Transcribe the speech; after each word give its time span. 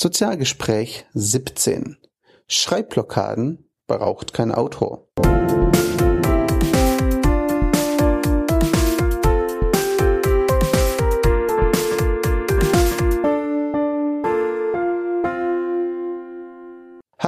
Sozialgespräch 0.00 1.06
17. 1.14 1.96
Schreibblockaden 2.46 3.68
braucht 3.88 4.32
kein 4.32 4.52
Autor. 4.52 5.08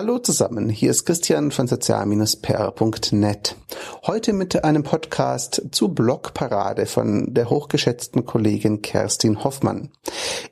Hallo 0.03 0.19
zusammen, 0.19 0.71
hier 0.71 0.93
ist 0.93 1.05
Christian 1.05 1.51
von 1.51 1.67
sozial-per.net. 1.67 3.57
Heute 4.07 4.33
mit 4.33 4.65
einem 4.65 4.83
Podcast 4.83 5.61
zu 5.73 5.91
Blogparade 5.93 6.87
von 6.87 7.35
der 7.35 7.51
hochgeschätzten 7.51 8.25
Kollegin 8.25 8.81
Kerstin 8.81 9.45
Hoffmann. 9.45 9.91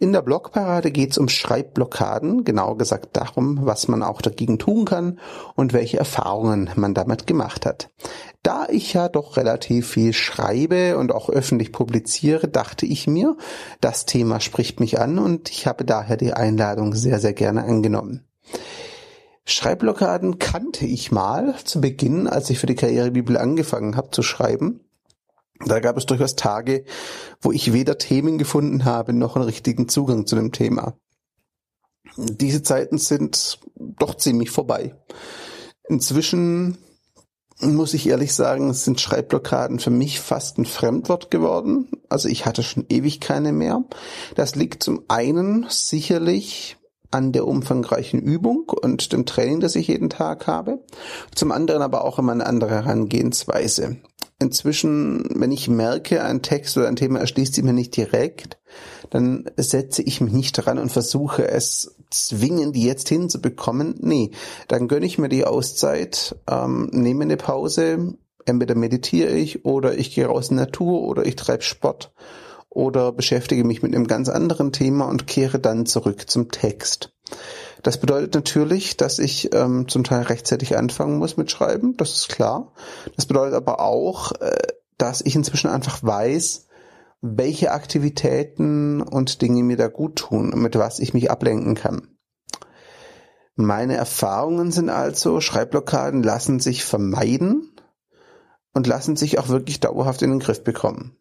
In 0.01 0.13
der 0.13 0.21
Blogparade 0.21 0.91
geht 0.91 1.13
es 1.13 1.19
um 1.19 1.31
Schreibblockaden, 1.31 2.45
genau 2.45 2.75
gesagt 2.75 3.17
darum, 3.17 3.61
was 3.63 3.89
man 3.89 4.03
auch 4.03 4.21
dagegen 4.21 4.59
tun 4.59 4.85
kann 4.85 5.19
und 5.55 5.73
welche 5.73 5.97
Erfahrungen 5.97 6.69
man 6.77 6.93
damit 6.93 7.27
gemacht 7.27 7.65
hat. 7.65 7.89
Da 8.43 8.67
ich 8.69 8.93
ja 8.93 9.09
doch 9.09 9.39
relativ 9.39 9.89
viel 9.89 10.13
schreibe 10.13 10.99
und 10.99 11.11
auch 11.11 11.31
öffentlich 11.31 11.73
publiziere, 11.73 12.49
dachte 12.49 12.85
ich 12.85 13.07
mir, 13.07 13.35
das 13.81 14.05
Thema 14.05 14.41
spricht 14.41 14.79
mich 14.79 15.01
an 15.01 15.19
und 15.19 15.49
ich 15.49 15.67
habe 15.67 15.87
daher 15.87 16.19
die 16.19 16.35
Einladung 16.35 16.95
sehr, 16.95 17.19
sehr 17.19 17.33
gerne 17.33 17.65
angenommen. 17.65 18.28
Schreibblockaden 19.51 20.39
kannte 20.39 20.85
ich 20.85 21.11
mal 21.11 21.57
zu 21.65 21.81
Beginn, 21.81 22.27
als 22.27 22.51
ich 22.51 22.59
für 22.59 22.67
die 22.67 22.75
Karrierebibel 22.75 23.39
angefangen 23.39 23.97
habe 23.97 24.11
zu 24.11 24.23
schreiben. 24.23 24.81
Da 25.65 25.81
gab 25.81 25.97
es 25.97 26.05
durchaus 26.05 26.37
Tage, 26.37 26.85
wo 27.41 27.51
ich 27.51 27.73
weder 27.73 27.97
Themen 27.97 28.37
gefunden 28.37 28.85
habe 28.85 29.15
noch 29.15 29.37
einen 29.37 29.47
richtigen 29.47 29.89
Zugang 29.89 30.27
zu 30.27 30.37
dem 30.37 30.53
Thema. 30.53 30.99
Diese 32.17 32.63
Zeiten 32.63 32.99
sind 32.99 33.59
doch 33.75 34.17
ziemlich 34.17 34.51
vorbei. 34.51 34.95
Inzwischen 35.89 36.77
muss 37.61 37.95
ich 37.95 38.07
ehrlich 38.07 38.35
sagen, 38.35 38.73
sind 38.75 39.01
Schreibblockaden 39.01 39.79
für 39.79 39.91
mich 39.91 40.21
fast 40.21 40.59
ein 40.59 40.67
Fremdwort 40.67 41.31
geworden. 41.31 41.89
Also 42.11 42.29
ich 42.29 42.45
hatte 42.45 42.63
schon 42.63 42.85
ewig 42.89 43.21
keine 43.21 43.53
mehr. 43.53 43.83
Das 44.35 44.55
liegt 44.55 44.83
zum 44.83 45.05
einen 45.09 45.67
sicherlich 45.71 46.78
an 47.11 47.33
der 47.33 47.47
umfangreichen 47.47 48.21
Übung 48.21 48.69
und 48.69 49.13
dem 49.13 49.27
Training, 49.27 49.61
das 49.61 49.77
ich 49.77 49.89
jeden 49.89 50.11
Tag 50.11 50.47
habe. 50.47 50.85
Zum 51.35 51.53
anderen 51.53 51.83
aber 51.83 52.05
auch 52.05 52.19
immer 52.19 52.33
eine 52.33 52.47
andere 52.47 52.71
Herangehensweise. 52.71 53.97
Inzwischen, 54.41 55.29
wenn 55.35 55.51
ich 55.51 55.69
merke, 55.69 56.23
ein 56.23 56.43
Text 56.43 56.77
oder 56.77 56.87
ein 56.87 56.97
Thema 56.97 57.19
erschließt 57.19 57.55
sich 57.55 57.65
mir 57.65 57.73
nicht 57.73 57.97
direkt, 57.97 58.59
dann 59.11 59.51
setze 59.57 60.03
ich 60.03 60.21
mich 60.21 60.33
nicht 60.33 60.53
dran 60.53 60.79
und 60.79 60.93
versuche 60.93 61.49
es 61.49 61.97
zwingend 62.11 62.77
jetzt 62.77 63.09
hinzubekommen. 63.09 63.97
Nee, 64.01 64.31
dann 64.69 64.87
gönne 64.87 65.07
ich 65.07 65.19
mir 65.19 65.29
die 65.29 65.45
Auszeit, 65.45 66.37
ähm, 66.49 66.89
nehme 66.93 67.25
eine 67.25 67.37
Pause, 67.37 68.15
entweder 68.45 68.77
meditiere 68.77 69.33
ich 69.33 69.65
oder 69.65 69.97
ich 69.97 70.15
gehe 70.15 70.27
raus 70.27 70.51
in 70.51 70.57
die 70.57 70.63
Natur 70.63 71.03
oder 71.03 71.27
ich 71.27 71.35
treibe 71.35 71.63
Sport 71.63 72.13
oder 72.71 73.13
beschäftige 73.13 73.65
mich 73.65 73.83
mit 73.83 73.95
einem 73.95 74.07
ganz 74.07 74.29
anderen 74.29 74.73
Thema 74.73 75.07
und 75.07 75.27
kehre 75.27 75.59
dann 75.59 75.87
zurück 75.87 76.29
zum 76.29 76.51
Text. 76.51 77.13
Das 77.83 77.99
bedeutet 77.99 78.35
natürlich, 78.35 78.97
dass 78.97 79.19
ich 79.19 79.55
ähm, 79.55 79.89
zum 79.89 80.05
Teil 80.05 80.23
rechtzeitig 80.23 80.77
anfangen 80.77 81.19
muss 81.19 81.37
mit 81.37 81.51
Schreiben, 81.51 81.97
das 81.97 82.15
ist 82.15 82.29
klar. 82.29 82.73
Das 83.17 83.27
bedeutet 83.27 83.55
aber 83.55 83.81
auch, 83.81 84.33
äh, 84.41 84.57
dass 84.97 85.21
ich 85.21 85.37
inzwischen 85.37 85.71
einfach 85.71 86.03
weiß, 86.03 86.67
welche 87.21 87.73
Aktivitäten 87.73 89.03
und 89.03 89.43
Dinge 89.43 89.63
mir 89.63 89.77
da 89.77 89.89
gut 89.89 90.17
tun 90.17 90.53
und 90.53 90.61
mit 90.61 90.77
was 90.77 90.99
ich 90.99 91.15
mich 91.15 91.31
ablenken 91.31 91.75
kann. 91.75 92.17
Meine 93.55 93.97
Erfahrungen 93.97 94.71
sind 94.71 94.89
also, 94.89 95.41
Schreibblockaden 95.41 96.23
lassen 96.23 96.61
sich 96.61 96.85
vermeiden 96.85 97.73
und 98.73 98.87
lassen 98.87 99.17
sich 99.17 99.39
auch 99.39 99.49
wirklich 99.49 99.81
dauerhaft 99.81 100.23
in 100.23 100.31
den 100.31 100.39
Griff 100.39 100.63
bekommen 100.63 101.17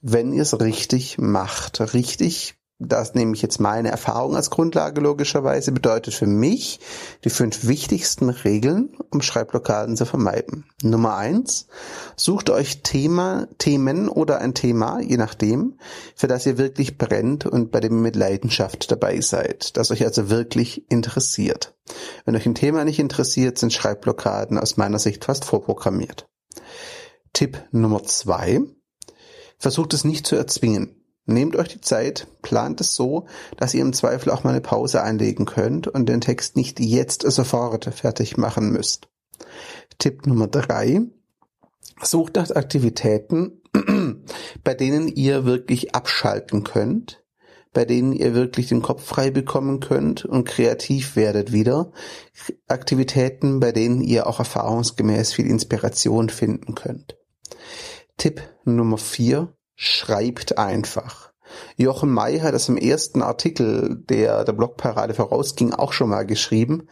wenn 0.00 0.32
ihr 0.32 0.42
es 0.42 0.58
richtig 0.60 1.18
macht. 1.18 1.80
Richtig, 1.94 2.56
das 2.78 3.14
nehme 3.14 3.34
ich 3.34 3.42
jetzt 3.42 3.60
meine 3.60 3.90
Erfahrung 3.90 4.34
als 4.34 4.48
Grundlage 4.48 5.02
logischerweise, 5.02 5.70
bedeutet 5.70 6.14
für 6.14 6.26
mich 6.26 6.80
die 7.24 7.30
fünf 7.30 7.66
wichtigsten 7.66 8.30
Regeln, 8.30 8.96
um 9.10 9.20
Schreibblockaden 9.20 9.98
zu 9.98 10.06
vermeiden. 10.06 10.64
Nummer 10.82 11.16
eins, 11.16 11.66
sucht 12.16 12.48
euch 12.48 12.82
Thema, 12.82 13.48
Themen 13.58 14.08
oder 14.08 14.38
ein 14.40 14.54
Thema, 14.54 15.00
je 15.00 15.18
nachdem, 15.18 15.78
für 16.16 16.26
das 16.26 16.46
ihr 16.46 16.56
wirklich 16.56 16.96
brennt 16.96 17.44
und 17.44 17.70
bei 17.70 17.80
dem 17.80 17.96
ihr 17.96 18.02
mit 18.02 18.16
Leidenschaft 18.16 18.90
dabei 18.90 19.20
seid, 19.20 19.76
das 19.76 19.90
euch 19.90 20.04
also 20.04 20.30
wirklich 20.30 20.90
interessiert. 20.90 21.76
Wenn 22.24 22.36
euch 22.36 22.46
ein 22.46 22.54
Thema 22.54 22.84
nicht 22.84 22.98
interessiert, 22.98 23.58
sind 23.58 23.74
Schreibblockaden 23.74 24.58
aus 24.58 24.78
meiner 24.78 24.98
Sicht 24.98 25.26
fast 25.26 25.44
vorprogrammiert. 25.44 26.30
Tipp 27.34 27.62
Nummer 27.72 28.02
zwei, 28.04 28.60
Versucht 29.60 29.92
es 29.92 30.04
nicht 30.04 30.26
zu 30.26 30.36
erzwingen. 30.36 30.96
Nehmt 31.26 31.54
euch 31.54 31.68
die 31.68 31.82
Zeit, 31.82 32.26
plant 32.40 32.80
es 32.80 32.94
so, 32.94 33.26
dass 33.58 33.74
ihr 33.74 33.82
im 33.82 33.92
Zweifel 33.92 34.30
auch 34.30 34.42
mal 34.42 34.50
eine 34.50 34.62
Pause 34.62 35.02
einlegen 35.02 35.44
könnt 35.44 35.86
und 35.86 36.08
den 36.08 36.22
Text 36.22 36.56
nicht 36.56 36.80
jetzt 36.80 37.22
sofort 37.30 37.84
fertig 37.84 38.38
machen 38.38 38.72
müsst. 38.72 39.08
Tipp 39.98 40.26
Nummer 40.26 40.48
drei. 40.48 41.02
Sucht 42.02 42.36
nach 42.36 42.50
Aktivitäten, 42.50 43.60
bei 44.64 44.72
denen 44.72 45.08
ihr 45.08 45.44
wirklich 45.44 45.94
abschalten 45.94 46.64
könnt, 46.64 47.22
bei 47.74 47.84
denen 47.84 48.14
ihr 48.14 48.34
wirklich 48.34 48.68
den 48.68 48.80
Kopf 48.80 49.04
frei 49.04 49.30
bekommen 49.30 49.80
könnt 49.80 50.24
und 50.24 50.44
kreativ 50.44 51.16
werdet 51.16 51.52
wieder. 51.52 51.92
Aktivitäten, 52.66 53.60
bei 53.60 53.72
denen 53.72 54.00
ihr 54.00 54.26
auch 54.26 54.38
erfahrungsgemäß 54.38 55.34
viel 55.34 55.46
Inspiration 55.46 56.30
finden 56.30 56.74
könnt. 56.74 57.19
Tipp 58.20 58.42
Nummer 58.66 58.98
vier: 58.98 59.54
Schreibt 59.76 60.58
einfach. 60.58 61.32
Jochen 61.78 62.10
May 62.10 62.40
hat 62.40 62.52
es 62.52 62.68
im 62.68 62.76
ersten 62.76 63.22
Artikel, 63.22 64.04
der 64.10 64.44
der 64.44 64.52
Blogparade 64.52 65.14
vorausging, 65.14 65.72
auch 65.72 65.94
schon 65.94 66.10
mal 66.10 66.26
geschrieben. 66.26 66.88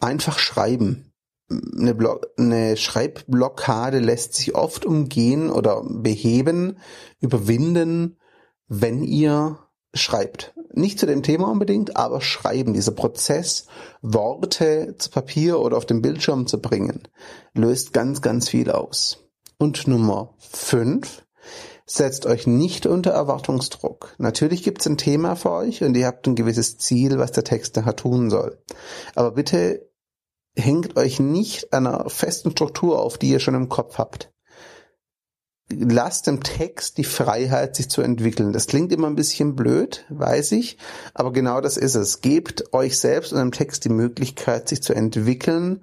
Einfach 0.00 0.38
schreiben. 0.38 1.12
Eine, 1.50 1.94
Blog 1.94 2.28
eine 2.38 2.78
Schreibblockade 2.78 3.98
lässt 3.98 4.32
sich 4.32 4.54
oft 4.54 4.86
umgehen 4.86 5.50
oder 5.50 5.82
beheben, 5.84 6.78
überwinden, 7.20 8.16
wenn 8.66 9.04
ihr 9.04 9.58
schreibt. 9.92 10.54
Nicht 10.72 10.98
zu 10.98 11.04
dem 11.04 11.22
Thema 11.22 11.50
unbedingt, 11.50 11.94
aber 11.94 12.22
schreiben. 12.22 12.72
Dieser 12.72 12.92
Prozess, 12.92 13.66
Worte 14.00 14.94
zu 14.96 15.10
Papier 15.10 15.60
oder 15.60 15.76
auf 15.76 15.84
den 15.84 16.00
Bildschirm 16.00 16.46
zu 16.46 16.58
bringen, 16.58 17.02
löst 17.52 17.92
ganz, 17.92 18.22
ganz 18.22 18.48
viel 18.48 18.70
aus. 18.70 19.23
Und 19.58 19.86
Nummer 19.86 20.34
fünf, 20.38 21.24
setzt 21.86 22.26
euch 22.26 22.46
nicht 22.46 22.86
unter 22.86 23.10
Erwartungsdruck. 23.10 24.14
Natürlich 24.18 24.62
gibt's 24.62 24.86
ein 24.86 24.96
Thema 24.96 25.36
für 25.36 25.50
euch 25.50 25.82
und 25.82 25.96
ihr 25.96 26.06
habt 26.06 26.26
ein 26.26 26.34
gewisses 26.34 26.78
Ziel, 26.78 27.18
was 27.18 27.32
der 27.32 27.44
Text 27.44 27.76
nachher 27.76 27.96
tun 27.96 28.30
soll. 28.30 28.58
Aber 29.14 29.32
bitte 29.32 29.90
hängt 30.56 30.96
euch 30.96 31.20
nicht 31.20 31.72
einer 31.72 32.08
festen 32.08 32.52
Struktur 32.52 33.00
auf, 33.00 33.18
die 33.18 33.28
ihr 33.30 33.40
schon 33.40 33.54
im 33.54 33.68
Kopf 33.68 33.98
habt. 33.98 34.32
Lasst 35.70 36.26
dem 36.26 36.42
Text 36.42 36.98
die 36.98 37.04
Freiheit, 37.04 37.74
sich 37.74 37.88
zu 37.88 38.02
entwickeln. 38.02 38.52
Das 38.52 38.66
klingt 38.66 38.92
immer 38.92 39.06
ein 39.06 39.16
bisschen 39.16 39.56
blöd, 39.56 40.04
weiß 40.10 40.52
ich, 40.52 40.78
aber 41.14 41.32
genau 41.32 41.60
das 41.60 41.76
ist 41.78 41.94
es. 41.94 42.20
Gebt 42.20 42.72
euch 42.74 42.98
selbst 42.98 43.32
und 43.32 43.38
dem 43.38 43.52
Text 43.52 43.84
die 43.84 43.90
Möglichkeit, 43.90 44.68
sich 44.68 44.82
zu 44.82 44.94
entwickeln, 44.94 45.82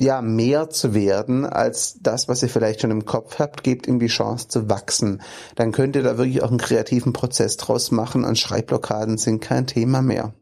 ja, 0.00 0.22
mehr 0.22 0.70
zu 0.70 0.94
werden 0.94 1.44
als 1.44 1.98
das, 2.00 2.28
was 2.28 2.42
ihr 2.42 2.48
vielleicht 2.48 2.80
schon 2.80 2.90
im 2.90 3.04
Kopf 3.04 3.38
habt, 3.38 3.62
gebt 3.62 3.86
ihm 3.86 3.98
die 3.98 4.06
Chance 4.06 4.48
zu 4.48 4.68
wachsen. 4.68 5.22
Dann 5.54 5.72
könnt 5.72 5.96
ihr 5.96 6.02
da 6.02 6.18
wirklich 6.18 6.42
auch 6.42 6.48
einen 6.48 6.58
kreativen 6.58 7.12
Prozess 7.12 7.56
draus 7.56 7.90
machen 7.90 8.24
und 8.24 8.38
Schreibblockaden 8.38 9.18
sind 9.18 9.40
kein 9.40 9.66
Thema 9.66 10.02
mehr. 10.02 10.34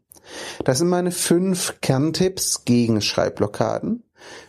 Das 0.63 0.77
sind 0.77 0.89
meine 0.89 1.11
fünf 1.11 1.81
Kerntipps 1.81 2.65
gegen 2.65 3.01
Schreibblockaden. 3.01 4.03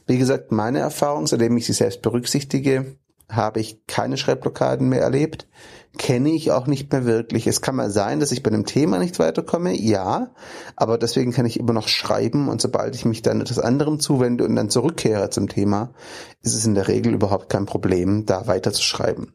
Wie 0.07 0.19
gesagt, 0.19 0.53
meine 0.53 0.81
Erfahrung, 0.81 1.27
seitdem 1.27 1.57
ich 1.57 1.67
sie 1.67 1.73
selbst 1.73 2.03
berücksichtige, 2.03 2.97
habe 3.31 3.61
ich 3.61 3.87
keine 3.87 4.17
Schreibblockaden 4.17 4.89
mehr 4.89 5.03
erlebt 5.03 5.47
kenne 5.99 6.31
ich 6.31 6.53
auch 6.53 6.67
nicht 6.67 6.93
mehr 6.93 7.05
wirklich. 7.05 7.47
Es 7.47 7.61
kann 7.61 7.77
mal 7.77 7.91
sein, 7.91 8.21
dass 8.21 8.33
ich 8.33 8.43
bei 8.43 8.51
einem 8.51 8.65
Thema 8.65 8.99
nicht 8.99 9.19
weiterkomme, 9.19 9.75
ja, 9.75 10.31
aber 10.77 10.99
deswegen 10.99 11.33
kann 11.33 11.47
ich 11.47 11.59
immer 11.59 11.73
noch 11.73 11.89
schreiben 11.89 12.49
und 12.49 12.61
sobald 12.61 12.95
ich 12.95 13.05
mich 13.05 13.23
dann 13.23 13.41
etwas 13.41 13.59
anderem 13.59 13.99
zuwende 13.99 14.45
und 14.45 14.55
dann 14.57 14.71
zurückkehre 14.71 15.31
zum 15.31 15.49
Thema, 15.49 15.93
ist 16.43 16.55
es 16.55 16.65
in 16.65 16.75
der 16.75 16.89
Regel 16.89 17.13
überhaupt 17.15 17.49
kein 17.49 17.67
Problem, 17.67 18.25
da 18.25 18.47
weiter 18.47 18.73
zu 18.73 18.83
schreiben. 18.83 19.35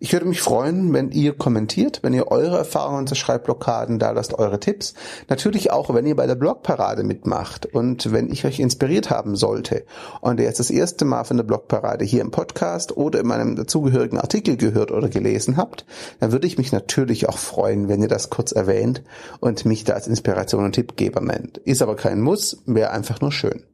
Ich 0.00 0.12
würde 0.12 0.26
mich 0.26 0.40
freuen, 0.40 0.92
wenn 0.92 1.10
ihr 1.10 1.32
kommentiert, 1.32 2.00
wenn 2.02 2.14
ihr 2.14 2.28
eure 2.28 2.58
Erfahrungen 2.58 3.06
zu 3.06 3.14
Schreibblockaden 3.14 3.98
da 3.98 4.12
lasst, 4.12 4.34
eure 4.38 4.60
Tipps. 4.60 4.94
Natürlich 5.28 5.72
auch, 5.72 5.92
wenn 5.92 6.06
ihr 6.06 6.14
bei 6.14 6.26
der 6.26 6.34
Blogparade 6.34 7.02
mitmacht 7.02 7.66
und 7.66 8.12
wenn 8.12 8.30
ich 8.30 8.44
euch 8.44 8.60
inspiriert 8.60 9.10
haben 9.10 9.36
sollte 9.36 9.84
und 10.20 10.38
ihr 10.38 10.46
jetzt 10.46 10.60
das 10.60 10.70
erste 10.70 11.04
Mal 11.04 11.24
von 11.24 11.36
der 11.36 11.44
Blogparade 11.44 12.04
hier 12.04 12.20
im 12.20 12.30
Podcast 12.30 12.96
oder 12.96 13.20
in 13.20 13.26
meinem 13.26 13.56
dazugehörigen 13.56 14.18
Artikel 14.18 14.56
gehört 14.56 14.92
oder 14.92 15.08
gelesen 15.08 15.56
habt, 15.56 15.84
dann 16.20 16.32
würde 16.32 16.46
ich 16.46 16.58
mich 16.58 16.72
natürlich 16.72 17.28
auch 17.28 17.38
freuen, 17.38 17.88
wenn 17.88 18.02
ihr 18.02 18.08
das 18.08 18.30
kurz 18.30 18.52
erwähnt 18.52 19.02
und 19.40 19.64
mich 19.64 19.84
da 19.84 19.94
als 19.94 20.06
Inspiration 20.06 20.64
und 20.64 20.72
Tippgeber 20.72 21.20
nennt. 21.20 21.58
Ist 21.58 21.82
aber 21.82 21.96
kein 21.96 22.20
Muss, 22.20 22.62
wäre 22.66 22.90
einfach 22.90 23.20
nur 23.20 23.32
schön. 23.32 23.64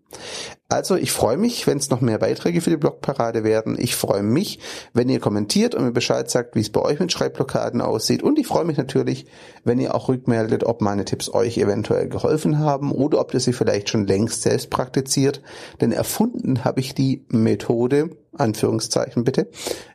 Also 0.68 0.96
ich 0.96 1.12
freue 1.12 1.36
mich, 1.36 1.66
wenn 1.66 1.78
es 1.78 1.90
noch 1.90 2.00
mehr 2.00 2.18
Beiträge 2.18 2.60
für 2.60 2.70
die 2.70 2.78
Blogparade 2.78 3.44
werden. 3.44 3.76
Ich 3.78 3.94
freue 3.94 4.22
mich, 4.22 4.58
wenn 4.92 5.08
ihr 5.08 5.20
kommentiert 5.20 5.74
und 5.74 5.84
mir 5.84 5.92
Bescheid 5.92 6.30
sagt, 6.30 6.56
wie 6.56 6.60
es 6.60 6.72
bei 6.72 6.80
euch 6.80 6.98
mit 6.98 7.12
Schreibblockaden 7.12 7.80
aussieht. 7.80 8.22
Und 8.22 8.38
ich 8.38 8.46
freue 8.46 8.64
mich 8.64 8.78
natürlich, 8.78 9.26
wenn 9.62 9.78
ihr 9.78 9.94
auch 9.94 10.08
rückmeldet, 10.08 10.64
ob 10.64 10.80
meine 10.80 11.04
Tipps 11.04 11.32
euch 11.32 11.58
eventuell 11.58 12.08
geholfen 12.08 12.58
haben 12.58 12.92
oder 12.92 13.20
ob 13.20 13.34
ihr 13.34 13.40
sie 13.40 13.52
vielleicht 13.52 13.90
schon 13.90 14.06
längst 14.06 14.42
selbst 14.42 14.70
praktiziert. 14.70 15.42
Denn 15.80 15.92
erfunden 15.92 16.64
habe 16.64 16.80
ich 16.80 16.94
die 16.94 17.24
Methode, 17.28 18.10
Anführungszeichen 18.32 19.22
bitte, 19.24 19.48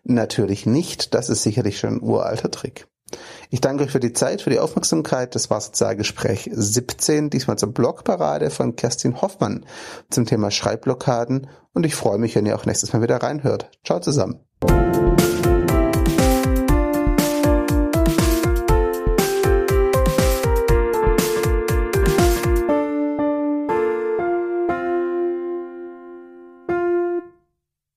natürlich 0.03 0.65
nicht. 0.65 1.13
Das 1.15 1.29
ist 1.29 1.43
sicherlich 1.43 1.79
schon 1.79 1.95
ein 1.95 2.01
uralter 2.01 2.51
Trick. 2.51 2.88
Ich 3.49 3.61
danke 3.61 3.83
euch 3.83 3.91
für 3.91 3.99
die 3.99 4.13
Zeit, 4.13 4.41
für 4.41 4.49
die 4.49 4.59
Aufmerksamkeit. 4.59 5.35
Das 5.35 5.49
war 5.49 5.61
Sozialgespräch 5.61 6.49
17, 6.51 7.29
diesmal 7.29 7.57
zur 7.57 7.73
Blogparade 7.73 8.49
von 8.49 8.75
Kerstin 8.75 9.21
Hoffmann 9.21 9.65
zum 10.09 10.25
Thema 10.25 10.51
Schreibblockaden. 10.51 11.47
Und 11.73 11.85
ich 11.85 11.95
freue 11.95 12.17
mich, 12.17 12.35
wenn 12.35 12.45
ihr 12.45 12.55
auch 12.55 12.65
nächstes 12.65 12.93
Mal 12.93 13.01
wieder 13.01 13.17
reinhört. 13.17 13.69
Ciao 13.83 13.99
zusammen. 13.99 14.39